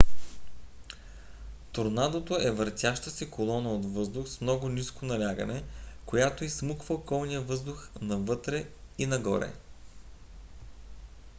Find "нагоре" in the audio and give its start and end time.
9.05-9.53